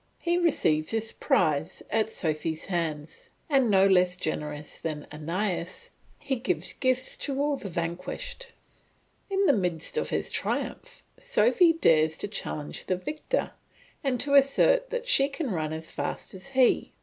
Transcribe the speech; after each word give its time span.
He 0.17 0.39
receives 0.39 0.89
his 0.89 1.11
prize 1.11 1.83
at 1.91 2.09
Sophy's 2.09 2.65
hands, 2.65 3.29
and 3.47 3.69
no 3.69 3.85
less 3.85 4.15
generous 4.15 4.79
than 4.79 5.05
Aeneas, 5.11 5.91
he 6.17 6.37
gives 6.37 6.73
gifts 6.73 7.15
to 7.17 7.39
all 7.39 7.55
the 7.55 7.69
vanquished. 7.69 8.51
In 9.29 9.45
the 9.45 9.53
midst 9.53 9.97
of 9.97 10.09
his 10.09 10.31
triumph, 10.31 11.03
Sophy 11.19 11.73
dares 11.73 12.17
to 12.17 12.27
challenge 12.27 12.87
the 12.87 12.97
victor, 12.97 13.51
and 14.03 14.19
to 14.21 14.33
assert 14.33 14.89
that 14.89 15.07
she 15.07 15.29
can 15.29 15.51
run 15.51 15.71
as 15.71 15.91
fast 15.91 16.33
as 16.33 16.47
he. 16.47 16.93